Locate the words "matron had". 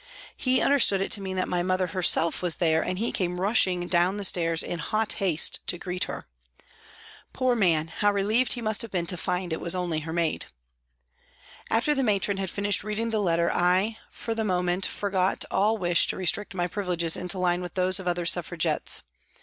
12.01-12.49